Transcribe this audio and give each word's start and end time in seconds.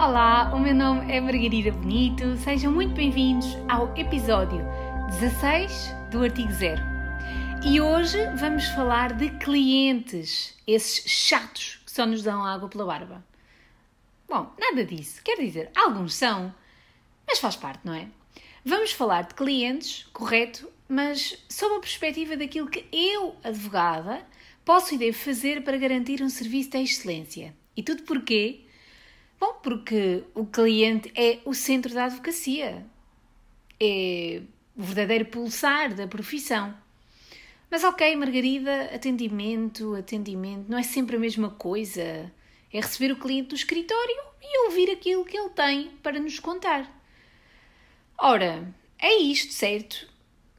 Olá, 0.00 0.52
o 0.54 0.60
meu 0.60 0.76
nome 0.76 1.12
é 1.12 1.20
Margarida 1.20 1.72
Bonito, 1.72 2.36
sejam 2.36 2.70
muito 2.70 2.94
bem-vindos 2.94 3.48
ao 3.68 3.92
episódio 3.96 4.64
16 5.18 5.92
do 6.12 6.22
Artigo 6.22 6.52
Zero. 6.52 6.80
E 7.64 7.80
hoje 7.80 8.16
vamos 8.36 8.64
falar 8.66 9.12
de 9.14 9.28
clientes, 9.38 10.56
esses 10.68 11.02
chatos 11.10 11.80
que 11.84 11.90
só 11.90 12.06
nos 12.06 12.22
dão 12.22 12.44
água 12.44 12.68
pela 12.68 12.86
barba. 12.86 13.26
Bom, 14.28 14.54
nada 14.56 14.84
disso, 14.84 15.20
quer 15.24 15.36
dizer, 15.36 15.68
alguns 15.74 16.14
são, 16.14 16.54
mas 17.26 17.40
faz 17.40 17.56
parte, 17.56 17.80
não 17.84 17.92
é? 17.92 18.06
Vamos 18.64 18.92
falar 18.92 19.22
de 19.22 19.34
clientes, 19.34 20.06
correto, 20.12 20.70
mas 20.88 21.44
sob 21.48 21.74
a 21.74 21.80
perspectiva 21.80 22.36
daquilo 22.36 22.70
que 22.70 22.86
eu, 22.92 23.34
advogada, 23.42 24.24
posso 24.64 24.94
e 24.94 24.98
devo 24.98 25.18
fazer 25.18 25.64
para 25.64 25.76
garantir 25.76 26.22
um 26.22 26.28
serviço 26.28 26.70
de 26.70 26.78
excelência. 26.78 27.52
E 27.76 27.82
tudo 27.82 28.04
porquê? 28.04 28.67
Bom, 29.40 29.54
porque 29.62 30.24
o 30.34 30.44
cliente 30.44 31.12
é 31.14 31.38
o 31.44 31.54
centro 31.54 31.94
da 31.94 32.06
advocacia. 32.06 32.84
É 33.80 34.42
o 34.76 34.82
verdadeiro 34.82 35.26
pulsar 35.26 35.94
da 35.94 36.06
profissão. 36.06 36.74
Mas 37.70 37.84
ok, 37.84 38.16
Margarida, 38.16 38.84
atendimento, 38.94 39.94
atendimento, 39.94 40.70
não 40.70 40.78
é 40.78 40.82
sempre 40.82 41.16
a 41.16 41.18
mesma 41.18 41.50
coisa. 41.50 42.32
É 42.72 42.80
receber 42.80 43.12
o 43.12 43.18
cliente 43.18 43.48
do 43.48 43.54
escritório 43.54 44.16
e 44.42 44.66
ouvir 44.66 44.90
aquilo 44.90 45.24
que 45.24 45.36
ele 45.36 45.50
tem 45.50 45.90
para 46.02 46.18
nos 46.18 46.38
contar. 46.38 46.90
Ora, 48.16 48.72
é 48.98 49.16
isto, 49.18 49.52
certo? 49.52 50.08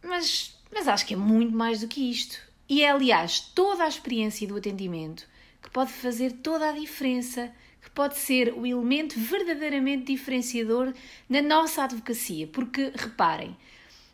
Mas, 0.03 0.57
mas 0.71 0.87
acho 0.87 1.05
que 1.05 1.13
é 1.13 1.17
muito 1.17 1.55
mais 1.55 1.81
do 1.81 1.87
que 1.87 2.09
isto. 2.09 2.39
E 2.67 2.83
é, 2.83 2.91
aliás, 2.91 3.39
toda 3.39 3.83
a 3.83 3.87
experiência 3.87 4.47
do 4.47 4.57
atendimento 4.57 5.27
que 5.61 5.69
pode 5.69 5.91
fazer 5.91 6.31
toda 6.33 6.69
a 6.69 6.71
diferença, 6.71 7.51
que 7.89 7.95
pode 7.95 8.17
ser 8.17 8.53
o 8.53 8.65
elemento 8.65 9.19
verdadeiramente 9.19 10.05
diferenciador 10.05 10.93
na 11.27 11.41
nossa 11.41 11.83
advocacia. 11.83 12.47
Porque, 12.47 12.91
reparem, 12.95 13.57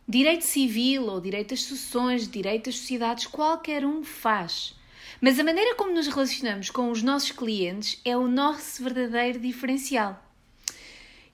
direito 0.07 0.45
civil 0.45 1.07
ou 1.07 1.19
direito 1.19 1.53
às 1.53 1.61
sucessões, 1.61 2.27
direito 2.27 2.69
às 2.69 2.77
sociedades, 2.77 3.27
qualquer 3.27 3.85
um 3.85 4.03
faz. 4.03 4.75
Mas 5.21 5.39
a 5.39 5.43
maneira 5.43 5.75
como 5.75 5.93
nos 5.93 6.07
relacionamos 6.07 6.69
com 6.69 6.89
os 6.89 7.01
nossos 7.01 7.31
clientes 7.31 7.99
é 8.03 8.15
o 8.15 8.27
nosso 8.27 8.83
verdadeiro 8.83 9.39
diferencial. 9.39 10.21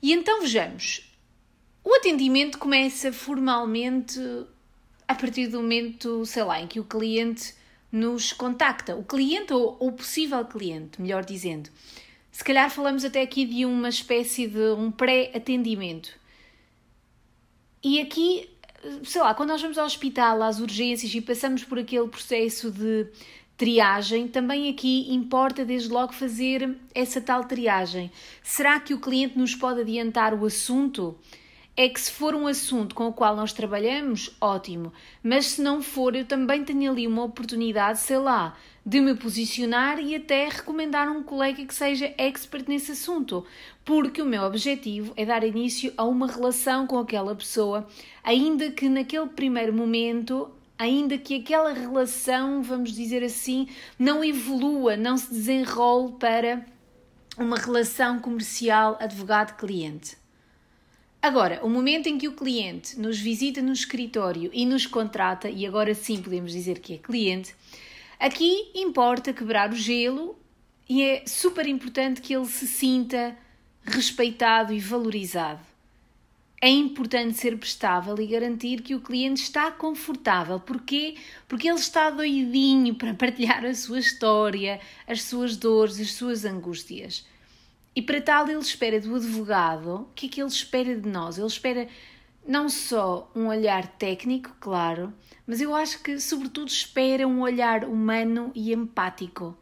E 0.01 0.11
então 0.11 0.41
vejamos. 0.41 1.07
O 1.83 1.95
atendimento 1.95 2.57
começa 2.57 3.11
formalmente 3.11 4.19
a 5.07 5.15
partir 5.15 5.47
do 5.47 5.61
momento, 5.61 6.25
sei 6.25 6.43
lá, 6.43 6.61
em 6.61 6.67
que 6.67 6.79
o 6.79 6.85
cliente 6.85 7.53
nos 7.91 8.31
contacta. 8.31 8.95
O 8.95 9.03
cliente 9.03 9.51
ou 9.51 9.75
o 9.79 9.91
possível 9.91 10.45
cliente, 10.45 11.01
melhor 11.01 11.25
dizendo. 11.25 11.69
Se 12.31 12.43
calhar 12.43 12.69
falamos 12.69 13.03
até 13.03 13.21
aqui 13.21 13.45
de 13.45 13.65
uma 13.65 13.89
espécie 13.89 14.47
de 14.47 14.71
um 14.71 14.89
pré-atendimento. 14.89 16.17
E 17.83 17.99
aqui, 17.99 18.49
sei 19.03 19.21
lá, 19.21 19.33
quando 19.33 19.49
nós 19.49 19.61
vamos 19.61 19.77
ao 19.77 19.85
hospital, 19.85 20.41
às 20.41 20.59
urgências 20.59 21.13
e 21.13 21.19
passamos 21.19 21.63
por 21.63 21.77
aquele 21.77 22.07
processo 22.07 22.71
de 22.71 23.07
triagem, 23.57 24.27
também 24.27 24.69
aqui 24.69 25.13
importa 25.13 25.65
desde 25.65 25.89
logo 25.89 26.13
fazer 26.13 26.77
essa 26.95 27.19
tal 27.19 27.43
triagem. 27.43 28.11
Será 28.41 28.79
que 28.79 28.93
o 28.93 28.99
cliente 28.99 29.37
nos 29.37 29.53
pode 29.53 29.81
adiantar 29.81 30.33
o 30.33 30.45
assunto? 30.45 31.19
é 31.75 31.87
que 31.87 31.99
se 31.99 32.11
for 32.11 32.35
um 32.35 32.47
assunto 32.47 32.93
com 32.93 33.07
o 33.07 33.13
qual 33.13 33.35
nós 33.35 33.53
trabalhamos, 33.53 34.35
ótimo, 34.41 34.91
mas 35.23 35.47
se 35.47 35.61
não 35.61 35.81
for, 35.81 36.15
eu 36.15 36.25
também 36.25 36.63
tenho 36.63 36.91
ali 36.91 37.07
uma 37.07 37.23
oportunidade, 37.23 37.99
sei 37.99 38.17
lá, 38.17 38.57
de 38.85 38.99
me 38.99 39.15
posicionar 39.15 39.99
e 39.99 40.15
até 40.15 40.49
recomendar 40.49 41.09
um 41.09 41.21
colega 41.21 41.65
que 41.65 41.73
seja 41.73 42.13
expert 42.17 42.67
nesse 42.67 42.93
assunto, 42.93 43.45
porque 43.85 44.21
o 44.21 44.25
meu 44.25 44.43
objetivo 44.43 45.13
é 45.15 45.25
dar 45.25 45.43
início 45.43 45.93
a 45.95 46.03
uma 46.03 46.27
relação 46.27 46.87
com 46.87 46.97
aquela 46.97 47.35
pessoa, 47.35 47.87
ainda 48.23 48.71
que 48.71 48.89
naquele 48.89 49.27
primeiro 49.27 49.73
momento 49.73 50.49
ainda 50.81 51.15
que 51.15 51.35
aquela 51.35 51.73
relação, 51.73 52.63
vamos 52.63 52.91
dizer 52.93 53.23
assim, 53.23 53.67
não 53.99 54.23
evolua, 54.23 54.97
não 54.97 55.15
se 55.15 55.31
desenrole 55.31 56.13
para 56.13 56.65
uma 57.37 57.55
relação 57.55 58.17
comercial 58.17 58.97
advogado-cliente. 58.99 60.17
Agora, 61.21 61.59
o 61.63 61.69
momento 61.69 62.07
em 62.07 62.17
que 62.17 62.27
o 62.27 62.31
cliente 62.31 62.99
nos 62.99 63.19
visita 63.19 63.61
no 63.61 63.71
escritório 63.71 64.49
e 64.51 64.65
nos 64.65 64.87
contrata, 64.87 65.47
e 65.47 65.67
agora 65.67 65.93
sim 65.93 66.19
podemos 66.19 66.51
dizer 66.51 66.79
que 66.79 66.95
é 66.95 66.97
cliente, 66.97 67.55
aqui 68.21 68.71
importa 68.75 69.33
quebrar 69.33 69.71
o 69.71 69.75
gelo 69.75 70.37
e 70.87 71.01
é 71.01 71.23
super 71.25 71.67
importante 71.67 72.21
que 72.21 72.35
ele 72.35 72.45
se 72.45 72.67
sinta 72.67 73.35
respeitado 73.83 74.71
e 74.71 74.79
valorizado. 74.79 75.59
É 76.61 76.69
importante 76.69 77.33
ser 77.39 77.57
prestável 77.57 78.15
e 78.19 78.27
garantir 78.27 78.81
que 78.83 78.93
o 78.93 79.01
cliente 79.01 79.41
está 79.41 79.71
confortável. 79.71 80.59
Porquê? 80.59 81.15
Porque 81.47 81.67
ele 81.67 81.79
está 81.79 82.11
doidinho 82.11 82.93
para 82.93 83.15
partilhar 83.15 83.65
a 83.65 83.73
sua 83.73 83.97
história, 83.97 84.79
as 85.07 85.23
suas 85.23 85.57
dores, 85.57 85.99
as 85.99 86.13
suas 86.13 86.45
angústias. 86.45 87.25
E 87.95 88.01
para 88.01 88.21
tal, 88.21 88.47
ele 88.47 88.59
espera 88.59 89.01
do 89.01 89.15
advogado, 89.15 90.01
o 90.01 90.13
que 90.13 90.27
é 90.27 90.29
que 90.29 90.41
ele 90.41 90.49
espera 90.49 90.95
de 90.95 91.09
nós? 91.09 91.39
Ele 91.39 91.47
espera 91.47 91.87
não 92.45 92.69
só 92.69 93.31
um 93.35 93.47
olhar 93.47 93.87
técnico, 93.97 94.55
claro, 94.59 95.13
mas 95.45 95.61
eu 95.61 95.75
acho 95.75 96.01
que, 96.01 96.19
sobretudo, 96.19 96.67
espera 96.67 97.27
um 97.27 97.41
olhar 97.41 97.85
humano 97.85 98.51
e 98.55 98.73
empático. 98.73 99.57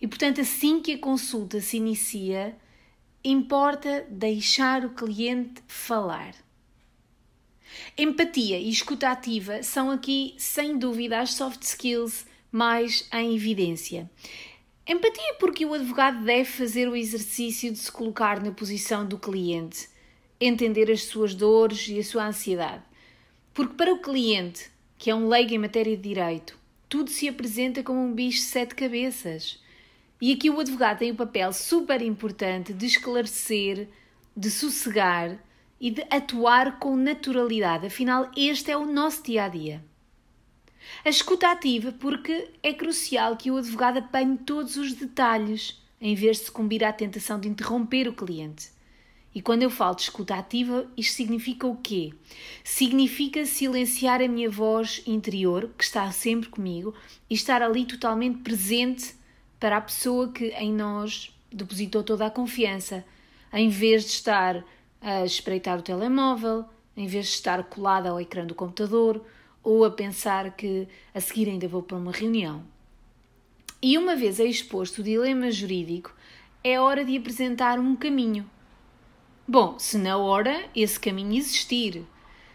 E, 0.00 0.06
portanto, 0.06 0.40
assim 0.40 0.80
que 0.80 0.94
a 0.94 0.98
consulta 0.98 1.60
se 1.60 1.76
inicia, 1.76 2.56
importa 3.24 4.04
deixar 4.10 4.84
o 4.84 4.90
cliente 4.90 5.62
falar. 5.66 6.34
Empatia 7.96 8.58
e 8.58 8.68
escuta 8.68 9.10
ativa 9.10 9.62
são 9.62 9.90
aqui, 9.90 10.34
sem 10.38 10.76
dúvida, 10.76 11.20
as 11.20 11.34
soft 11.34 11.62
skills 11.62 12.26
mais 12.50 13.08
em 13.12 13.34
evidência. 13.34 14.10
Empatia 14.86 15.34
porque 15.38 15.64
o 15.64 15.72
advogado 15.72 16.24
deve 16.24 16.44
fazer 16.44 16.88
o 16.88 16.96
exercício 16.96 17.70
de 17.70 17.78
se 17.78 17.90
colocar 17.90 18.42
na 18.42 18.50
posição 18.50 19.06
do 19.06 19.16
cliente, 19.16 19.88
entender 20.46 20.90
as 20.90 21.04
suas 21.04 21.34
dores 21.34 21.88
e 21.88 21.98
a 21.98 22.04
sua 22.04 22.26
ansiedade. 22.26 22.82
Porque 23.54 23.74
para 23.74 23.92
o 23.92 24.00
cliente, 24.00 24.70
que 24.98 25.10
é 25.10 25.14
um 25.14 25.28
leigo 25.28 25.52
em 25.52 25.58
matéria 25.58 25.96
de 25.96 26.02
direito, 26.02 26.58
tudo 26.88 27.10
se 27.10 27.28
apresenta 27.28 27.82
como 27.82 28.00
um 28.00 28.12
bicho 28.12 28.38
de 28.38 28.44
sete 28.44 28.74
cabeças. 28.74 29.58
E 30.20 30.32
aqui 30.32 30.48
o 30.50 30.60
advogado 30.60 30.98
tem 30.98 31.10
o 31.10 31.14
um 31.14 31.16
papel 31.16 31.52
super 31.52 32.00
importante 32.02 32.72
de 32.72 32.86
esclarecer, 32.86 33.88
de 34.36 34.50
sossegar 34.50 35.38
e 35.80 35.90
de 35.90 36.04
atuar 36.10 36.78
com 36.78 36.96
naturalidade. 36.96 37.86
Afinal, 37.86 38.30
este 38.36 38.70
é 38.70 38.76
o 38.76 38.86
nosso 38.86 39.22
dia 39.22 39.44
a 39.44 39.48
dia. 39.48 39.84
A 41.04 41.08
escuta 41.08 41.50
ativa, 41.50 41.92
porque 41.92 42.50
é 42.62 42.72
crucial 42.72 43.36
que 43.36 43.50
o 43.50 43.56
advogado 43.56 43.98
apanhe 43.98 44.38
todos 44.38 44.76
os 44.76 44.92
detalhes, 44.94 45.82
em 46.00 46.14
vez 46.14 46.38
de 46.38 46.44
sucumbir 46.44 46.84
à 46.84 46.92
tentação 46.92 47.38
de 47.38 47.48
interromper 47.48 48.08
o 48.08 48.12
cliente. 48.12 48.70
E 49.34 49.40
quando 49.40 49.62
eu 49.62 49.70
falo 49.70 49.94
de 49.94 50.02
escuta 50.02 50.34
ativa, 50.34 50.86
isto 50.96 51.14
significa 51.14 51.66
o 51.66 51.76
quê? 51.76 52.12
Significa 52.62 53.46
silenciar 53.46 54.20
a 54.20 54.28
minha 54.28 54.50
voz 54.50 55.02
interior, 55.06 55.70
que 55.76 55.84
está 55.84 56.10
sempre 56.12 56.50
comigo, 56.50 56.94
e 57.30 57.34
estar 57.34 57.62
ali 57.62 57.86
totalmente 57.86 58.40
presente 58.40 59.14
para 59.58 59.78
a 59.78 59.80
pessoa 59.80 60.30
que 60.30 60.48
em 60.48 60.72
nós 60.72 61.34
depositou 61.50 62.02
toda 62.02 62.26
a 62.26 62.30
confiança, 62.30 63.04
em 63.52 63.68
vez 63.68 64.04
de 64.04 64.10
estar 64.10 64.64
a 65.00 65.24
espreitar 65.24 65.78
o 65.78 65.82
telemóvel, 65.82 66.64
em 66.96 67.06
vez 67.06 67.26
de 67.26 67.32
estar 67.32 67.62
colada 67.64 68.10
ao 68.10 68.20
ecrã 68.20 68.44
do 68.46 68.54
computador 68.54 69.24
ou 69.62 69.84
a 69.84 69.90
pensar 69.90 70.54
que 70.56 70.86
a 71.14 71.20
seguir 71.20 71.48
ainda 71.48 71.68
vou 71.68 71.82
para 71.82 71.96
uma 71.96 72.12
reunião. 72.12 72.62
E 73.80 73.96
uma 73.96 74.14
vez 74.14 74.38
exposto 74.38 75.00
o 75.00 75.04
dilema 75.04 75.50
jurídico, 75.50 76.14
é 76.62 76.78
hora 76.78 77.04
de 77.04 77.16
apresentar 77.16 77.78
um 77.78 77.96
caminho. 77.96 78.48
Bom, 79.52 79.78
se 79.78 79.98
na 79.98 80.16
hora 80.16 80.64
esse 80.74 80.98
caminho 80.98 81.36
existir, 81.36 82.06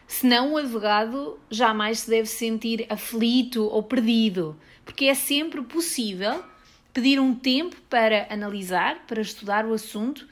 senão 0.07 0.53
o 0.53 0.57
advogado 0.57 1.39
jamais 1.47 1.99
se 1.99 2.09
deve 2.09 2.27
sentir 2.27 2.87
aflito 2.89 3.65
ou 3.65 3.83
perdido, 3.83 4.59
porque 4.83 5.05
é 5.05 5.13
sempre 5.13 5.61
possível 5.61 6.43
pedir 6.91 7.19
um 7.19 7.35
tempo 7.35 7.75
para 7.87 8.25
analisar, 8.31 9.05
para 9.05 9.21
estudar 9.21 9.63
o 9.67 9.75
assunto 9.75 10.27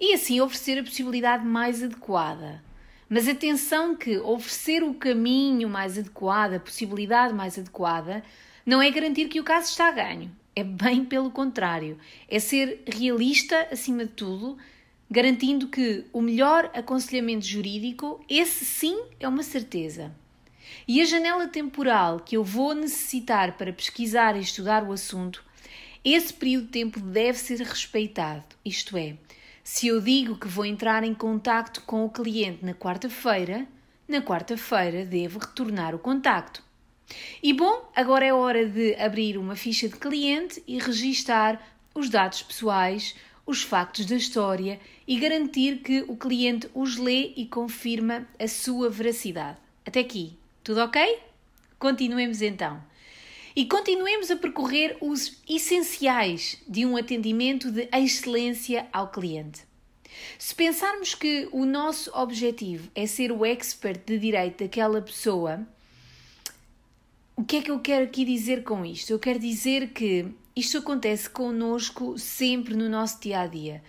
e 0.00 0.14
assim 0.14 0.40
oferecer 0.40 0.78
a 0.78 0.82
possibilidade 0.82 1.44
mais 1.44 1.82
adequada. 1.82 2.64
Mas 3.06 3.28
atenção 3.28 3.94
que 3.94 4.16
oferecer 4.16 4.82
o 4.82 4.94
caminho 4.94 5.68
mais 5.68 5.98
adequado, 5.98 6.54
a 6.54 6.60
possibilidade 6.60 7.34
mais 7.34 7.58
adequada, 7.58 8.24
não 8.64 8.80
é 8.80 8.90
garantir 8.90 9.28
que 9.28 9.40
o 9.40 9.44
caso 9.44 9.68
está 9.68 9.88
a 9.88 9.92
ganho. 9.92 10.34
É 10.56 10.64
bem 10.64 11.04
pelo 11.04 11.30
contrário. 11.30 11.98
É 12.30 12.38
ser 12.38 12.82
realista 12.86 13.68
acima 13.70 14.06
de 14.06 14.12
tudo, 14.12 14.56
garantindo 15.12 15.68
que 15.68 16.06
o 16.10 16.22
melhor 16.22 16.70
aconselhamento 16.72 17.44
jurídico, 17.44 18.24
esse 18.30 18.64
sim 18.64 18.98
é 19.20 19.28
uma 19.28 19.42
certeza. 19.42 20.10
E 20.88 21.02
a 21.02 21.04
janela 21.04 21.46
temporal 21.46 22.20
que 22.20 22.34
eu 22.34 22.42
vou 22.42 22.74
necessitar 22.74 23.58
para 23.58 23.74
pesquisar 23.74 24.34
e 24.36 24.40
estudar 24.40 24.82
o 24.82 24.90
assunto, 24.90 25.44
esse 26.02 26.32
período 26.32 26.64
de 26.64 26.72
tempo 26.72 26.98
deve 26.98 27.38
ser 27.38 27.58
respeitado. 27.58 28.42
Isto 28.64 28.96
é, 28.96 29.18
Se 29.62 29.86
eu 29.86 30.00
digo 30.00 30.34
que 30.34 30.48
vou 30.48 30.64
entrar 30.64 31.04
em 31.04 31.12
contacto 31.14 31.82
com 31.82 32.06
o 32.06 32.10
cliente 32.10 32.64
na 32.64 32.72
quarta-feira, 32.72 33.66
na 34.08 34.22
quarta-feira 34.22 35.04
devo 35.04 35.38
retornar 35.38 35.94
o 35.94 35.98
contacto. 35.98 36.64
E 37.42 37.52
bom, 37.52 37.86
agora 37.94 38.24
é 38.24 38.32
hora 38.32 38.66
de 38.66 38.94
abrir 38.94 39.36
uma 39.36 39.56
ficha 39.56 39.90
de 39.90 39.96
cliente 39.96 40.62
e 40.66 40.78
registar 40.78 41.62
os 41.94 42.08
dados 42.08 42.42
pessoais, 42.42 43.14
os 43.44 43.62
factos 43.62 44.06
da 44.06 44.16
história 44.16 44.80
e 45.06 45.18
garantir 45.18 45.78
que 45.78 46.04
o 46.08 46.16
cliente 46.16 46.68
os 46.74 46.96
lê 46.96 47.32
e 47.36 47.46
confirma 47.46 48.26
a 48.38 48.46
sua 48.46 48.88
veracidade. 48.88 49.58
Até 49.84 50.00
aqui, 50.00 50.36
tudo 50.62 50.80
ok? 50.80 51.18
Continuemos 51.78 52.40
então. 52.40 52.82
E 53.54 53.66
continuemos 53.66 54.30
a 54.30 54.36
percorrer 54.36 54.96
os 55.00 55.38
essenciais 55.48 56.56
de 56.66 56.86
um 56.86 56.96
atendimento 56.96 57.70
de 57.70 57.88
excelência 57.92 58.86
ao 58.92 59.08
cliente. 59.08 59.62
Se 60.38 60.54
pensarmos 60.54 61.14
que 61.14 61.48
o 61.52 61.64
nosso 61.64 62.10
objetivo 62.14 62.88
é 62.94 63.06
ser 63.06 63.32
o 63.32 63.44
expert 63.44 64.00
de 64.06 64.18
direito 64.18 64.62
daquela 64.62 65.02
pessoa, 65.02 65.66
o 67.36 67.44
que 67.44 67.56
é 67.56 67.62
que 67.62 67.70
eu 67.70 67.80
quero 67.80 68.04
aqui 68.04 68.24
dizer 68.24 68.62
com 68.62 68.84
isto? 68.84 69.10
Eu 69.10 69.18
quero 69.18 69.38
dizer 69.38 69.88
que 69.88 70.26
isto 70.54 70.78
acontece 70.78 71.30
connosco 71.30 72.18
sempre 72.18 72.74
no 72.74 72.88
nosso 72.88 73.20
dia 73.20 73.40
a 73.40 73.46
dia. 73.46 73.82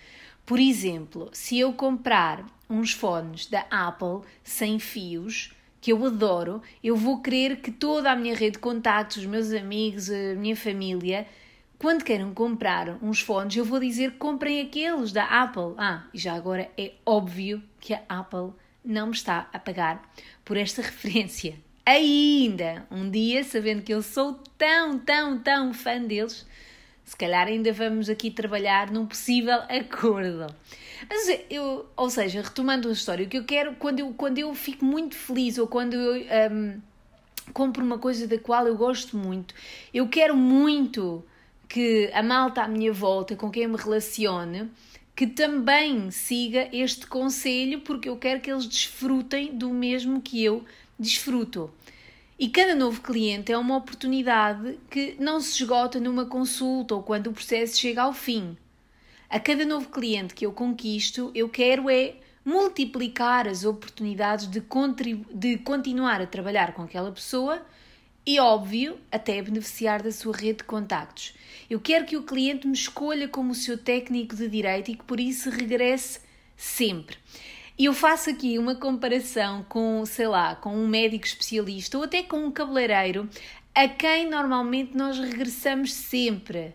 Por 0.46 0.58
exemplo, 0.58 1.30
se 1.32 1.58
eu 1.58 1.72
comprar 1.72 2.44
uns 2.68 2.92
fones 2.92 3.46
da 3.46 3.66
Apple 3.70 4.20
sem 4.42 4.78
fios, 4.78 5.52
que 5.80 5.92
eu 5.92 6.06
adoro, 6.06 6.62
eu 6.82 6.96
vou 6.96 7.20
querer 7.20 7.60
que 7.60 7.70
toda 7.70 8.10
a 8.10 8.16
minha 8.16 8.34
rede 8.34 8.52
de 8.52 8.58
contactos, 8.58 9.18
os 9.18 9.26
meus 9.26 9.52
amigos, 9.52 10.08
a 10.10 10.34
minha 10.34 10.56
família, 10.56 11.26
quando 11.78 12.02
queiram 12.02 12.32
comprar 12.32 12.96
uns 13.02 13.20
fones, 13.20 13.54
eu 13.54 13.64
vou 13.66 13.78
dizer 13.78 14.12
comprem 14.12 14.62
aqueles 14.62 15.12
da 15.12 15.24
Apple. 15.24 15.74
Ah, 15.76 16.04
e 16.14 16.18
já 16.18 16.32
agora 16.32 16.70
é 16.78 16.92
óbvio 17.04 17.62
que 17.78 17.92
a 17.92 18.00
Apple 18.08 18.52
não 18.82 19.08
me 19.08 19.12
está 19.12 19.48
a 19.52 19.58
pagar 19.58 20.02
por 20.42 20.56
esta 20.56 20.80
referência. 20.82 21.54
Ainda 21.84 22.86
um 22.90 23.10
dia, 23.10 23.44
sabendo 23.44 23.82
que 23.82 23.92
eu 23.92 24.00
sou 24.00 24.40
tão, 24.56 24.98
tão, 24.98 25.38
tão 25.38 25.74
fã 25.74 26.00
deles, 26.00 26.46
se 27.04 27.16
calhar 27.16 27.46
ainda 27.46 27.72
vamos 27.72 28.08
aqui 28.08 28.30
trabalhar 28.30 28.90
num 28.90 29.06
possível 29.06 29.60
acordo. 29.68 30.46
Mas 31.08 31.40
eu, 31.50 31.86
ou 31.96 32.08
seja, 32.08 32.40
retomando 32.40 32.88
a 32.88 32.92
história, 32.92 33.26
o 33.26 33.28
que 33.28 33.38
eu 33.38 33.44
quero, 33.44 33.74
quando 33.74 34.00
eu, 34.00 34.14
quando 34.14 34.38
eu 34.38 34.54
fico 34.54 34.84
muito 34.84 35.14
feliz 35.14 35.58
ou 35.58 35.66
quando 35.66 35.94
eu 35.94 36.24
um, 36.50 36.80
compro 37.52 37.84
uma 37.84 37.98
coisa 37.98 38.26
da 38.26 38.38
qual 38.38 38.66
eu 38.66 38.76
gosto 38.76 39.16
muito, 39.16 39.54
eu 39.92 40.08
quero 40.08 40.34
muito 40.34 41.22
que 41.68 42.10
a 42.14 42.22
malta 42.22 42.62
à 42.62 42.68
minha 42.68 42.92
volta, 42.92 43.36
com 43.36 43.50
quem 43.50 43.64
eu 43.64 43.68
me 43.68 43.76
relacione, 43.76 44.70
que 45.14 45.26
também 45.26 46.10
siga 46.10 46.68
este 46.72 47.06
conselho, 47.06 47.80
porque 47.80 48.08
eu 48.08 48.16
quero 48.16 48.40
que 48.40 48.50
eles 48.50 48.66
desfrutem 48.66 49.56
do 49.56 49.70
mesmo 49.70 50.20
que 50.20 50.42
eu 50.42 50.64
desfruto. 50.98 51.70
E 52.36 52.48
cada 52.48 52.74
novo 52.74 53.00
cliente 53.00 53.52
é 53.52 53.58
uma 53.58 53.76
oportunidade 53.76 54.78
que 54.90 55.14
não 55.20 55.40
se 55.40 55.62
esgota 55.62 56.00
numa 56.00 56.26
consulta 56.26 56.94
ou 56.96 57.02
quando 57.02 57.28
o 57.28 57.32
processo 57.32 57.78
chega 57.78 58.02
ao 58.02 58.12
fim. 58.12 58.56
A 59.30 59.38
cada 59.38 59.64
novo 59.64 59.88
cliente 59.88 60.34
que 60.34 60.44
eu 60.44 60.52
conquisto, 60.52 61.30
eu 61.32 61.48
quero 61.48 61.88
é 61.88 62.16
multiplicar 62.44 63.46
as 63.46 63.64
oportunidades 63.64 64.48
de, 64.48 64.60
de 65.32 65.58
continuar 65.58 66.20
a 66.20 66.26
trabalhar 66.26 66.74
com 66.74 66.82
aquela 66.82 67.12
pessoa 67.12 67.64
e, 68.26 68.40
óbvio, 68.40 68.98
até 69.12 69.40
beneficiar 69.40 70.02
da 70.02 70.10
sua 70.10 70.36
rede 70.36 70.58
de 70.58 70.64
contactos. 70.64 71.34
Eu 71.70 71.80
quero 71.80 72.04
que 72.04 72.16
o 72.16 72.24
cliente 72.24 72.66
me 72.66 72.74
escolha 72.74 73.28
como 73.28 73.52
o 73.52 73.54
seu 73.54 73.78
técnico 73.78 74.34
de 74.34 74.48
direito 74.48 74.90
e 74.90 74.96
que 74.96 75.04
por 75.04 75.20
isso 75.20 75.50
regresse 75.50 76.20
sempre. 76.56 77.16
E 77.76 77.86
eu 77.86 77.92
faço 77.92 78.30
aqui 78.30 78.56
uma 78.56 78.76
comparação 78.76 79.64
com, 79.68 80.06
sei 80.06 80.28
lá, 80.28 80.54
com 80.54 80.76
um 80.76 80.86
médico 80.86 81.26
especialista 81.26 81.98
ou 81.98 82.04
até 82.04 82.22
com 82.22 82.44
um 82.44 82.50
cabeleireiro 82.50 83.28
a 83.74 83.88
quem 83.88 84.30
normalmente 84.30 84.96
nós 84.96 85.18
regressamos 85.18 85.92
sempre. 85.92 86.72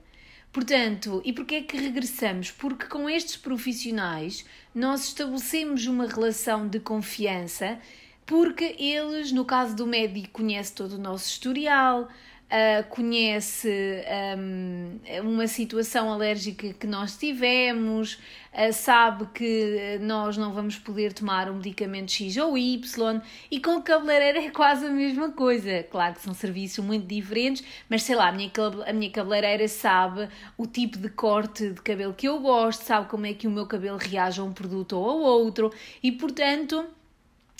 Portanto, 0.51 1.21
e 1.23 1.31
porquê 1.31 1.55
é 1.55 1.61
que 1.61 1.77
regressamos? 1.77 2.51
Porque 2.51 2.85
com 2.87 3.09
estes 3.09 3.37
profissionais 3.37 4.45
nós 4.75 5.05
estabelecemos 5.05 5.87
uma 5.87 6.05
relação 6.05 6.67
de 6.67 6.81
confiança, 6.81 7.79
porque 8.25 8.75
eles, 8.77 9.31
no 9.31 9.45
caso 9.45 9.73
do 9.77 9.87
médico, 9.87 10.41
conhecem 10.41 10.75
todo 10.75 10.93
o 10.93 11.01
nosso 11.01 11.29
historial, 11.29 12.09
uh, 12.49 12.87
conhece 12.89 14.03
um, 14.37 14.99
uma 15.23 15.47
situação 15.47 16.11
alérgica 16.11 16.73
que 16.73 16.87
nós 16.87 17.17
tivemos, 17.17 18.13
uh, 18.53 18.73
sabe 18.73 19.27
que 19.33 19.99
nós 20.01 20.35
não 20.37 20.51
vamos 20.51 20.77
poder 20.77 21.13
tomar 21.13 21.49
um 21.49 21.55
medicamento 21.55 22.11
X 22.11 22.37
ou 22.37 22.57
Y, 22.57 23.21
e 23.49 23.59
com 23.59 23.77
o 23.77 23.81
cabeleireiro 23.81 24.39
é 24.39 24.49
quase 24.49 24.85
a 24.87 24.89
mesma 24.89 25.31
coisa. 25.31 25.83
Claro 25.83 26.15
que 26.15 26.21
são 26.21 26.33
serviços 26.33 26.83
muito 26.83 27.05
diferentes, 27.05 27.63
mas 27.87 28.03
sei 28.03 28.15
lá, 28.15 28.29
a 28.29 28.31
minha, 28.31 28.51
a 28.87 28.93
minha 28.93 29.11
cabeleireira 29.11 29.67
sabe 29.67 30.27
o 30.57 30.65
tipo 30.65 30.97
de 30.97 31.09
corte 31.09 31.69
de 31.69 31.81
cabelo 31.81 32.13
que 32.13 32.27
eu 32.27 32.39
gosto, 32.39 32.81
sabe 32.81 33.07
como 33.07 33.25
é 33.25 33.33
que 33.33 33.47
o 33.47 33.51
meu 33.51 33.65
cabelo 33.65 33.97
reage 33.97 34.41
a 34.41 34.43
um 34.43 34.51
produto 34.51 34.97
ou 34.97 35.07
ao 35.07 35.19
outro, 35.19 35.71
e 36.01 36.11
portanto 36.11 36.85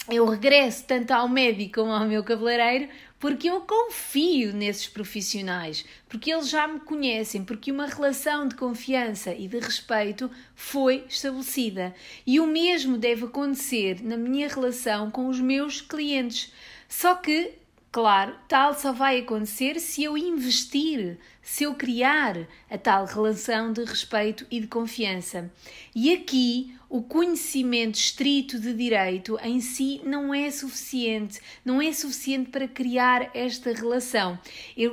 eu 0.09 0.25
regresso 0.25 0.85
tanto 0.85 1.11
ao 1.11 1.27
médico 1.27 1.81
como 1.81 1.91
ao 1.91 2.05
meu 2.05 2.23
cabeleireiro 2.23 2.89
porque 3.19 3.49
eu 3.49 3.61
confio 3.61 4.53
nesses 4.53 4.87
profissionais, 4.87 5.85
porque 6.07 6.31
eles 6.31 6.49
já 6.49 6.67
me 6.67 6.79
conhecem, 6.79 7.43
porque 7.43 7.71
uma 7.71 7.85
relação 7.85 8.47
de 8.47 8.55
confiança 8.55 9.33
e 9.33 9.47
de 9.47 9.59
respeito 9.59 10.31
foi 10.55 11.03
estabelecida. 11.09 11.93
E 12.25 12.39
o 12.39 12.47
mesmo 12.47 12.97
deve 12.97 13.25
acontecer 13.25 14.01
na 14.01 14.15
minha 14.15 14.47
relação 14.47 15.11
com 15.11 15.27
os 15.27 15.39
meus 15.39 15.81
clientes. 15.81 16.53
Só 16.87 17.15
que 17.15 17.59
Claro, 17.91 18.35
tal 18.47 18.75
só 18.75 18.93
vai 18.93 19.17
acontecer 19.17 19.79
se 19.79 20.03
eu 20.03 20.15
investir, 20.15 21.17
se 21.41 21.63
eu 21.63 21.73
criar 21.73 22.37
a 22.69 22.77
tal 22.77 23.05
relação 23.05 23.73
de 23.73 23.83
respeito 23.83 24.45
e 24.51 24.59
de 24.59 24.67
confiança. 24.67 25.51
E 25.95 26.13
aqui 26.13 26.77
o 26.89 27.03
conhecimento 27.03 27.95
estrito 27.95 28.59
de 28.59 28.73
direito 28.73 29.37
em 29.43 29.61
si 29.61 30.01
não 30.03 30.33
é 30.33 30.49
suficiente, 30.49 31.39
não 31.63 31.79
é 31.79 31.93
suficiente 31.93 32.49
para 32.49 32.67
criar 32.67 33.29
esta 33.35 33.71
relação. 33.71 34.39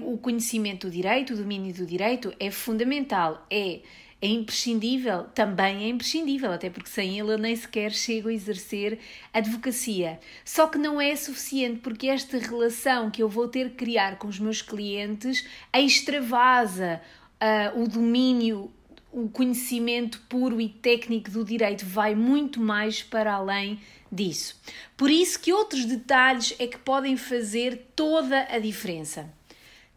O 0.02 0.18
conhecimento 0.18 0.88
do 0.88 0.92
direito, 0.92 1.32
o 1.32 1.36
domínio 1.36 1.74
do 1.74 1.86
direito 1.86 2.34
é 2.38 2.50
fundamental, 2.50 3.46
é 3.50 3.80
é 4.20 4.28
imprescindível, 4.28 5.24
também 5.34 5.84
é 5.84 5.88
imprescindível, 5.88 6.50
até 6.50 6.70
porque 6.70 6.88
sem 6.88 7.18
ele 7.18 7.34
eu 7.34 7.38
nem 7.38 7.54
sequer 7.54 7.92
chego 7.92 8.30
a 8.30 8.32
exercer 8.32 8.98
advocacia. 9.32 10.18
Só 10.42 10.66
que 10.68 10.78
não 10.78 10.98
é 10.98 11.14
suficiente 11.14 11.80
porque 11.80 12.08
esta 12.08 12.38
relação 12.38 13.10
que 13.10 13.22
eu 13.22 13.28
vou 13.28 13.46
ter 13.46 13.70
que 13.70 13.76
criar 13.76 14.18
com 14.18 14.26
os 14.26 14.40
meus 14.40 14.62
clientes 14.62 15.46
extravasa 15.72 17.00
uh, 17.40 17.82
o 17.82 17.86
domínio, 17.86 18.70
o 19.16 19.30
conhecimento 19.30 20.20
puro 20.28 20.60
e 20.60 20.68
técnico 20.68 21.30
do 21.30 21.42
direito, 21.42 21.86
vai 21.86 22.14
muito 22.14 22.60
mais 22.60 23.02
para 23.02 23.32
além 23.32 23.80
disso. 24.12 24.60
Por 24.94 25.10
isso 25.10 25.40
que 25.40 25.54
outros 25.54 25.86
detalhes 25.86 26.54
é 26.58 26.66
que 26.66 26.76
podem 26.76 27.16
fazer 27.16 27.86
toda 27.96 28.46
a 28.50 28.58
diferença. 28.58 29.32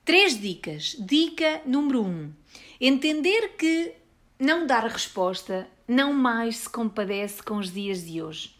Três 0.06 0.40
dicas. 0.40 0.96
Dica 0.98 1.62
número 1.66 2.02
um: 2.02 2.32
entender 2.80 3.58
que 3.58 3.92
não 4.40 4.66
dar 4.66 4.86
resposta 4.88 5.68
não 5.86 6.14
mais 6.14 6.60
se 6.60 6.70
compadece 6.70 7.44
com 7.44 7.58
os 7.58 7.74
dias 7.74 8.06
de 8.06 8.22
hoje. 8.22 8.56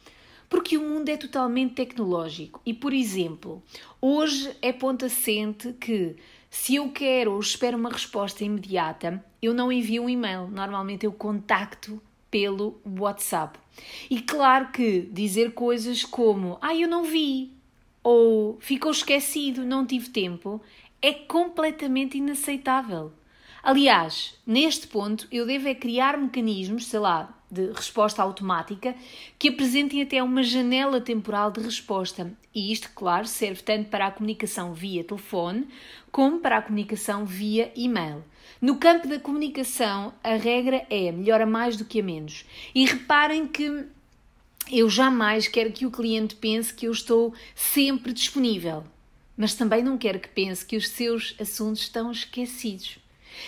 Porque 0.50 0.78
o 0.78 0.82
mundo 0.82 1.08
é 1.08 1.16
totalmente 1.16 1.76
tecnológico 1.76 2.60
e, 2.66 2.74
por 2.74 2.92
exemplo, 2.92 3.64
hoje 4.02 4.54
é 4.62 4.74
ponto 4.74 5.06
assente 5.06 5.72
que 5.80 6.18
se 6.50 6.76
eu 6.76 6.90
quero 6.92 7.34
ou 7.34 7.40
espero 7.40 7.78
uma 7.78 7.90
resposta 7.90 8.44
imediata, 8.44 9.24
eu 9.42 9.54
não 9.54 9.72
envio 9.72 10.04
um 10.04 10.10
e-mail. 10.10 10.48
Normalmente 10.48 11.06
eu 11.06 11.12
contacto 11.12 12.02
pelo 12.30 12.80
WhatsApp. 12.86 13.60
E 14.10 14.22
claro 14.22 14.72
que 14.72 15.02
dizer 15.02 15.54
coisas 15.54 16.04
como 16.04 16.58
ah, 16.62 16.76
eu 16.76 16.88
não 16.88 17.04
vi 17.04 17.52
ou 18.04 18.58
ficou 18.60 18.92
esquecido, 18.92 19.66
não 19.66 19.86
tive 19.86 20.10
tempo, 20.10 20.62
é 21.02 21.14
completamente 21.14 22.18
inaceitável. 22.18 23.12
Aliás, 23.62 24.36
neste 24.46 24.88
ponto, 24.88 25.28
eu 25.32 25.46
devo 25.46 25.68
é 25.68 25.76
criar 25.76 26.18
mecanismos, 26.18 26.88
sei 26.88 27.00
lá, 27.00 27.38
de 27.52 27.72
resposta 27.72 28.22
automática 28.22 28.96
que 29.38 29.50
apresentem 29.50 30.02
até 30.02 30.22
uma 30.22 30.44
janela 30.44 31.02
temporal 31.02 31.52
de 31.52 31.62
resposta. 31.62 32.32
E 32.54 32.72
isto, 32.72 32.90
claro, 32.94 33.26
serve 33.26 33.62
tanto 33.64 33.90
para 33.90 34.08
a 34.08 34.12
comunicação 34.12 34.74
via 34.74 35.04
telefone 35.04 35.68
como 36.12 36.40
para 36.40 36.58
a 36.58 36.62
comunicação 36.62 37.26
via 37.26 37.72
e-mail. 37.76 38.24
No 38.62 38.78
campo 38.78 39.08
da 39.08 39.20
comunicação, 39.20 40.14
a 40.24 40.36
regra 40.36 40.86
é 40.90 41.12
melhor 41.12 41.42
a 41.42 41.46
mais 41.46 41.78
do 41.78 41.86
que 41.86 42.02
a 42.02 42.04
menos. 42.04 42.46
E 42.76 42.86
reparem 42.86 43.48
que 43.48 43.86
eu 44.72 44.90
jamais 44.90 45.48
quero 45.48 45.72
que 45.72 45.86
o 45.86 45.92
cliente 45.92 46.36
pense 46.36 46.74
que 46.74 46.88
eu 46.88 46.92
estou 46.92 47.34
sempre 47.56 48.14
disponível, 48.14 48.84
mas 49.36 49.56
também 49.56 49.82
não 49.82 49.98
quero 49.98 50.20
que 50.20 50.28
pense 50.28 50.66
que 50.66 50.78
os 50.78 50.90
seus 50.90 51.36
assuntos 51.40 51.82
estão 51.82 52.12
esquecidos. 52.12 53.00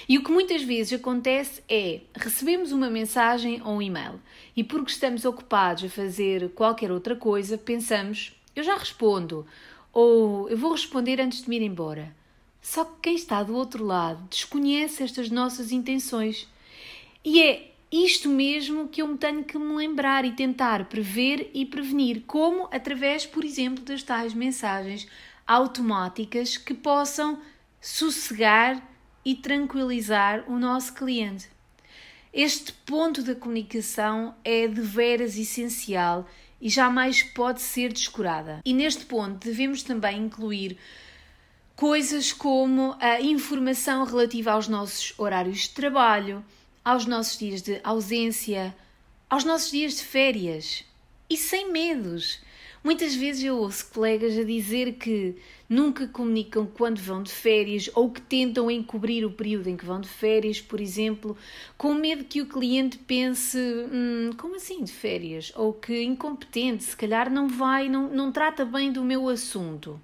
E 0.08 0.18
o 0.18 0.24
que 0.24 0.32
muitas 0.32 0.64
vezes 0.64 0.94
acontece 0.94 1.64
é 1.70 2.02
recebemos 2.16 2.72
uma 2.72 2.90
mensagem 2.90 3.62
ou 3.64 3.76
um 3.76 3.82
e-mail 3.82 4.20
e 4.56 4.64
porque 4.64 4.92
estamos 4.92 5.26
ocupados 5.26 5.84
a 5.84 5.90
fazer 5.90 6.50
qualquer 6.50 6.92
outra 6.92 7.16
coisa, 7.16 7.58
pensamos 7.58 8.34
eu 8.56 8.64
já 8.64 8.76
respondo 8.76 9.46
ou 9.94 10.50
eu 10.50 10.58
vou 10.58 10.72
responder 10.72 11.20
antes 11.20 11.44
de 11.44 11.50
me 11.50 11.58
ir 11.58 11.62
embora. 11.62 12.16
Só 12.62 12.86
que 12.86 13.00
quem 13.02 13.16
está 13.16 13.42
do 13.42 13.56
outro 13.56 13.84
lado 13.84 14.22
desconhece 14.30 15.04
estas 15.04 15.30
nossas 15.30 15.72
intenções. 15.72 16.48
E 17.26 17.42
é 17.42 17.72
isto 17.92 18.30
mesmo 18.30 18.88
que 18.88 19.02
eu 19.02 19.08
me 19.08 19.18
tenho 19.18 19.44
que 19.44 19.58
me 19.58 19.76
lembrar 19.76 20.24
e 20.24 20.32
tentar 20.32 20.86
prever 20.86 21.50
e 21.54 21.66
prevenir, 21.66 22.24
como 22.26 22.70
através, 22.72 23.26
por 23.26 23.44
exemplo, 23.44 23.84
das 23.84 24.04
tais 24.04 24.34
mensagens 24.34 25.08
automáticas 25.46 26.56
que 26.56 26.74
possam 26.74 27.42
sossegar 27.82 28.91
e 29.24 29.36
tranquilizar 29.36 30.44
o 30.48 30.58
nosso 30.58 30.94
cliente. 30.94 31.50
Este 32.34 32.72
ponto 32.72 33.22
da 33.22 33.36
comunicação 33.36 34.34
é 34.44 34.68
de 34.68 34.82
veras 34.82 35.38
essencial 35.38 36.28
e 36.62 36.70
jamais 36.70 37.24
pode 37.24 37.62
ser 37.62 37.92
descurada. 37.92 38.62
E 38.64 38.74
neste 38.74 39.06
ponto 39.06 39.46
devemos 39.46 39.84
também 39.84 40.24
incluir 40.24 40.78
coisas 41.76 42.32
como 42.32 42.96
a 43.00 43.20
informação 43.20 44.06
relativa 44.06 44.52
aos 44.52 44.68
nossos 44.68 45.14
horários 45.18 45.62
de 45.62 45.70
trabalho, 45.72 46.46
aos 46.86 47.06
nossos 47.06 47.38
dias 47.38 47.62
de 47.62 47.82
ausência, 47.84 48.76
aos 49.30 49.44
nossos 49.44 49.72
dias 49.72 49.96
de 49.96 50.04
férias 50.04 50.86
e 51.30 51.36
sem 51.36 51.72
medos. 51.72 52.40
Muitas 52.84 53.14
vezes 53.14 53.44
eu 53.44 53.58
ouço 53.58 53.92
colegas 53.94 54.36
a 54.36 54.44
dizer 54.44 54.94
que 54.94 55.36
nunca 55.70 56.08
comunicam 56.08 56.66
quando 56.66 57.00
vão 57.00 57.22
de 57.22 57.32
férias 57.32 57.88
ou 57.94 58.10
que 58.10 58.20
tentam 58.20 58.72
encobrir 58.72 59.24
o 59.24 59.32
período 59.32 59.70
em 59.70 59.78
que 59.78 59.86
vão 59.86 60.02
de 60.02 60.10
férias, 60.10 60.60
por 60.60 60.82
exemplo, 60.82 61.38
com 61.78 61.94
medo 61.94 62.24
que 62.24 62.42
o 62.42 62.48
cliente 62.48 62.98
pense: 62.98 63.56
hum, 63.58 64.32
como 64.36 64.56
assim 64.56 64.84
de 64.84 64.92
férias? 64.92 65.54
Ou 65.56 65.74
que 65.74 66.02
incompetente, 66.02 66.84
se 66.84 66.98
calhar 66.98 67.32
não 67.32 67.48
vai, 67.48 67.88
não, 67.88 68.10
não 68.10 68.32
trata 68.32 68.66
bem 68.66 68.92
do 68.92 69.04
meu 69.04 69.30
assunto. 69.30 70.02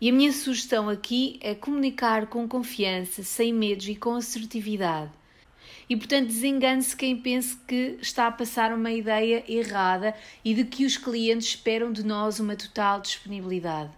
E 0.00 0.08
a 0.08 0.12
minha 0.12 0.32
sugestão 0.32 0.88
aqui 0.88 1.40
é 1.42 1.56
comunicar 1.56 2.28
com 2.28 2.46
confiança, 2.46 3.24
sem 3.24 3.52
medos 3.52 3.88
e 3.88 3.96
com 3.96 4.14
assertividade. 4.14 5.17
E 5.88 5.96
portanto, 5.96 6.26
desengane-se 6.26 6.94
quem 6.94 7.16
pense 7.16 7.56
que 7.66 7.98
está 8.00 8.26
a 8.26 8.32
passar 8.32 8.72
uma 8.74 8.92
ideia 8.92 9.42
errada 9.48 10.14
e 10.44 10.52
de 10.52 10.64
que 10.64 10.84
os 10.84 10.98
clientes 10.98 11.48
esperam 11.48 11.90
de 11.90 12.04
nós 12.04 12.38
uma 12.38 12.54
total 12.54 13.00
disponibilidade. 13.00 13.90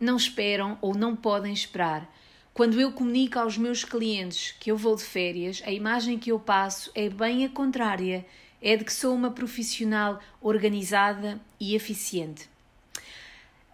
Não 0.00 0.16
esperam 0.16 0.76
ou 0.82 0.94
não 0.94 1.14
podem 1.14 1.52
esperar. 1.52 2.12
Quando 2.52 2.80
eu 2.80 2.92
comunico 2.92 3.38
aos 3.38 3.56
meus 3.56 3.84
clientes 3.84 4.54
que 4.58 4.70
eu 4.70 4.76
vou 4.76 4.96
de 4.96 5.04
férias, 5.04 5.62
a 5.64 5.70
imagem 5.70 6.18
que 6.18 6.32
eu 6.32 6.38
passo 6.38 6.90
é 6.94 7.08
bem 7.08 7.44
a 7.44 7.48
contrária. 7.48 8.26
É 8.60 8.76
de 8.76 8.84
que 8.84 8.92
sou 8.92 9.14
uma 9.14 9.30
profissional 9.30 10.20
organizada 10.40 11.40
e 11.60 11.74
eficiente. 11.74 12.48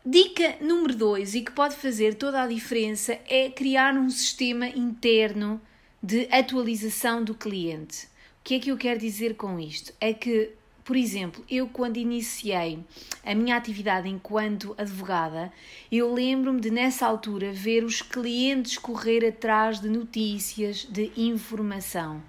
Dica 0.04 0.56
número 0.60 0.94
2 0.94 1.34
e 1.34 1.42
que 1.42 1.52
pode 1.52 1.76
fazer 1.76 2.14
toda 2.14 2.42
a 2.42 2.46
diferença 2.46 3.18
é 3.28 3.50
criar 3.50 3.94
um 3.94 4.10
sistema 4.10 4.66
interno 4.66 5.60
de 6.02 6.26
atualização 6.30 7.22
do 7.22 7.34
cliente. 7.34 8.06
O 8.06 8.08
que 8.44 8.54
é 8.54 8.58
que 8.58 8.70
eu 8.70 8.76
quero 8.78 8.98
dizer 8.98 9.36
com 9.36 9.60
isto? 9.60 9.92
É 10.00 10.14
que, 10.14 10.50
por 10.82 10.96
exemplo, 10.96 11.44
eu 11.48 11.68
quando 11.68 11.98
iniciei 11.98 12.78
a 13.24 13.34
minha 13.34 13.54
atividade 13.54 14.08
enquanto 14.08 14.74
advogada, 14.78 15.52
eu 15.92 16.12
lembro-me 16.12 16.60
de 16.60 16.70
nessa 16.70 17.06
altura 17.06 17.52
ver 17.52 17.84
os 17.84 18.00
clientes 18.00 18.78
correr 18.78 19.26
atrás 19.26 19.78
de 19.78 19.90
notícias, 19.90 20.86
de 20.90 21.12
informação. 21.16 22.22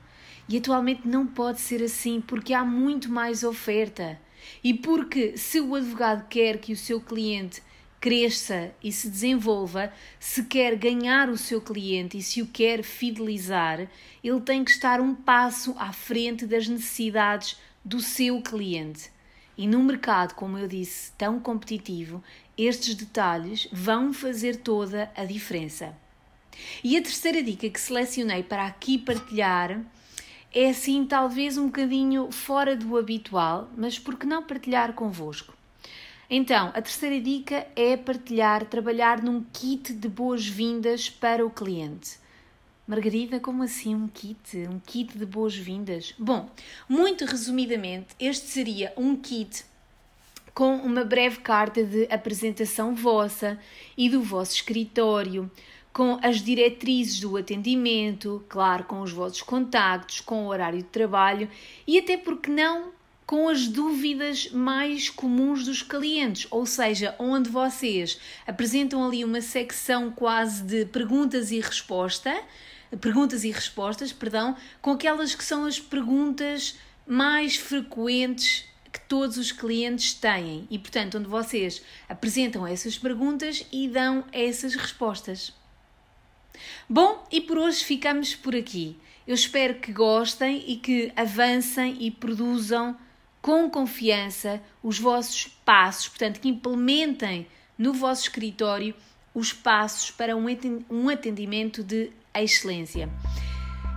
E 0.50 0.58
atualmente 0.58 1.08
não 1.08 1.26
pode 1.26 1.62
ser 1.62 1.82
assim 1.82 2.20
porque 2.20 2.54
há 2.54 2.66
muito 2.66 3.10
mais 3.10 3.42
oferta. 3.42 4.20
E 4.62 4.74
porque 4.74 5.38
se 5.38 5.62
o 5.62 5.76
advogado 5.76 6.28
quer 6.28 6.58
que 6.58 6.74
o 6.74 6.78
seu 6.78 7.00
cliente 7.00 7.62
cresça 8.02 8.74
e 8.84 8.92
se 8.92 9.08
desenvolva, 9.08 9.94
se 10.20 10.46
quer 10.46 10.76
ganhar 10.76 11.30
o 11.30 11.38
seu 11.38 11.62
cliente 11.62 12.18
e 12.18 12.22
se 12.24 12.42
o 12.42 12.48
quer 12.48 12.82
fidelizar, 12.82 13.88
ele 14.24 14.42
tem 14.42 14.66
que 14.66 14.72
estar 14.72 15.00
um 15.00 15.14
passo 15.14 15.76
à 15.78 15.94
frente 15.94 16.48
das 16.48 16.68
necessidades 16.68 17.58
do 17.86 18.02
seu 18.02 18.42
cliente. 18.42 19.12
E 19.56 19.68
num 19.68 19.84
mercado, 19.84 20.34
como 20.34 20.58
eu 20.58 20.68
disse, 20.68 21.12
tão 21.12 21.40
competitivo, 21.40 22.24
estes 22.58 22.96
detalhes 22.96 23.68
vão 23.72 24.12
fazer 24.12 24.56
toda 24.56 25.12
a 25.16 25.24
diferença. 25.24 25.96
E 26.84 26.98
a 26.98 27.02
terceira 27.02 27.44
dica 27.44 27.70
que 27.70 27.80
selecionei 27.80 28.42
para 28.42 28.66
aqui 28.66 28.98
partilhar 28.98 29.80
é 30.52 30.70
assim, 30.70 31.06
talvez 31.06 31.56
um 31.56 31.68
bocadinho 31.68 32.32
fora 32.32 32.76
do 32.76 32.98
habitual, 32.98 33.70
mas 33.78 34.00
por 34.00 34.18
que 34.18 34.26
não 34.26 34.44
partilhar 34.44 34.94
convosco? 34.94 35.61
Então, 36.34 36.70
a 36.70 36.82
terceira 36.82 37.20
dica 37.20 37.68
é 37.76 37.98
partilhar, 37.98 38.64
trabalhar 38.64 39.22
num 39.22 39.44
kit 39.52 39.92
de 39.92 40.08
boas-vindas 40.08 41.10
para 41.10 41.46
o 41.46 41.50
cliente. 41.50 42.18
Margarida, 42.88 43.38
como 43.38 43.64
assim 43.64 43.94
um 43.94 44.08
kit? 44.08 44.60
Um 44.60 44.80
kit 44.80 45.18
de 45.18 45.26
boas-vindas? 45.26 46.16
Bom, 46.18 46.50
muito 46.88 47.26
resumidamente, 47.26 48.16
este 48.18 48.48
seria 48.48 48.94
um 48.96 49.18
kit 49.18 49.66
com 50.54 50.74
uma 50.78 51.04
breve 51.04 51.42
carta 51.42 51.84
de 51.84 52.08
apresentação 52.10 52.96
vossa 52.96 53.60
e 53.98 54.10
do 54.10 54.22
vosso 54.22 54.56
escritório, 54.56 55.52
com 55.92 56.18
as 56.24 56.42
diretrizes 56.42 57.20
do 57.20 57.36
atendimento, 57.36 58.42
claro, 58.48 58.86
com 58.86 59.02
os 59.02 59.12
vossos 59.12 59.42
contactos, 59.42 60.22
com 60.22 60.46
o 60.46 60.48
horário 60.48 60.78
de 60.78 60.86
trabalho 60.86 61.50
e 61.86 62.00
até 62.00 62.16
porque 62.16 62.50
não 62.50 63.01
com 63.32 63.48
as 63.48 63.66
dúvidas 63.66 64.52
mais 64.52 65.10
comuns 65.10 65.64
dos 65.64 65.82
clientes, 65.82 66.46
ou 66.52 66.66
seja, 66.66 67.16
onde 67.18 67.50
vocês 67.50 68.20
apresentam 68.46 69.08
ali 69.08 69.24
uma 69.24 69.40
secção 69.40 70.12
quase 70.12 70.62
de 70.64 70.86
perguntas 70.88 71.50
e 71.50 71.62
resposta, 71.62 72.44
perguntas 73.00 73.46
e 73.46 73.52
respostas, 73.52 74.12
perdão, 74.12 74.58
com 74.82 74.92
aquelas 74.92 75.34
que 75.34 75.46
são 75.46 75.64
as 75.64 75.80
perguntas 75.80 76.78
mais 77.08 77.56
frequentes 77.56 78.66
que 78.92 79.00
todos 79.00 79.38
os 79.38 79.50
clientes 79.54 80.14
têm 80.14 80.68
e, 80.70 80.78
portanto, 80.78 81.18
onde 81.18 81.30
vocês 81.30 81.82
apresentam 82.10 82.68
essas 82.68 82.98
perguntas 82.98 83.66
e 83.72 83.88
dão 83.88 84.26
essas 84.34 84.76
respostas. 84.76 85.54
Bom, 86.90 87.26
e 87.32 87.40
por 87.40 87.58
hoje 87.58 87.82
ficamos 87.86 88.36
por 88.36 88.54
aqui. 88.54 89.00
Eu 89.26 89.36
espero 89.36 89.76
que 89.76 89.94
gostem 89.94 90.66
e 90.68 90.76
que 90.76 91.14
avancem 91.16 91.96
e 91.98 92.12
produzam 92.12 92.98
com 93.42 93.70
confiança 93.70 94.62
os 94.84 95.00
vossos 95.00 95.48
passos, 95.66 96.10
portanto, 96.10 96.40
que 96.40 96.50
implementem 96.50 97.48
no 97.78 97.94
vosso 97.94 98.24
escritório 98.24 98.94
os 99.34 99.52
passos 99.52 100.12
para 100.12 100.36
um 100.36 101.10
atendimento 101.10 101.84
de 101.84 102.12
excelência. 102.36 103.10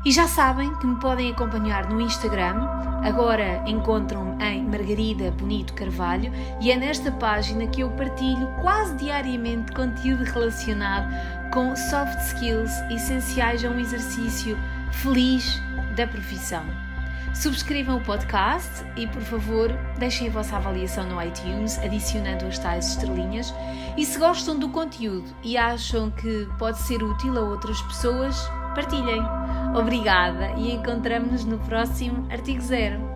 E 0.04 0.12
já 0.12 0.28
sabem 0.28 0.74
que 0.76 0.86
me 0.86 1.00
podem 1.00 1.32
acompanhar 1.32 1.88
no 1.88 1.98
Instagram. 1.98 2.56
Agora 3.02 3.64
encontram-me 3.66 4.42
em 4.44 4.62
Margarida 4.62 5.30
Bonito 5.30 5.72
Carvalho 5.72 6.30
e 6.60 6.70
é 6.70 6.76
nesta 6.76 7.10
página 7.10 7.66
que 7.66 7.80
eu 7.80 7.90
partilho 7.92 8.46
quase 8.60 8.94
diariamente 8.96 9.72
conteúdo 9.72 10.24
relacionado 10.24 11.10
com 11.50 11.74
soft 11.74 12.18
skills 12.20 12.70
essenciais 12.90 13.64
a 13.64 13.70
um 13.70 13.80
exercício 13.80 14.58
feliz 14.92 15.58
da 15.96 16.06
profissão. 16.06 16.83
Subscrevam 17.34 17.96
o 17.96 18.00
podcast 18.04 18.84
e, 18.96 19.06
por 19.06 19.22
favor, 19.22 19.72
deixem 19.98 20.28
a 20.28 20.30
vossa 20.30 20.56
avaliação 20.56 21.06
no 21.06 21.20
iTunes, 21.22 21.78
adicionando 21.78 22.46
as 22.46 22.58
tais 22.58 22.88
estrelinhas. 22.90 23.54
E 23.96 24.04
se 24.04 24.18
gostam 24.18 24.58
do 24.58 24.68
conteúdo 24.68 25.34
e 25.42 25.56
acham 25.56 26.10
que 26.10 26.48
pode 26.58 26.78
ser 26.78 27.02
útil 27.02 27.36
a 27.38 27.40
outras 27.40 27.80
pessoas, 27.82 28.36
partilhem. 28.74 29.22
Obrigada 29.76 30.52
e 30.56 30.72
encontramos-nos 30.72 31.44
no 31.44 31.58
próximo 31.58 32.26
Artigo 32.30 32.60
Zero. 32.60 33.12